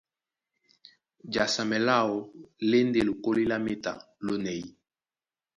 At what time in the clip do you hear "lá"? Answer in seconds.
2.69-2.77, 3.49-3.57